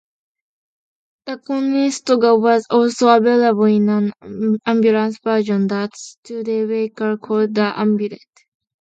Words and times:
The 1.27 1.37
Conestoga 1.37 2.35
was 2.35 2.65
also 2.71 3.09
available 3.15 3.65
in 3.65 3.87
an 3.87 4.13
ambulance 4.65 5.19
version 5.23 5.67
that 5.67 5.95
Studebaker 5.95 7.17
called 7.17 7.53
the 7.53 7.71
Ambulet. 7.79 8.19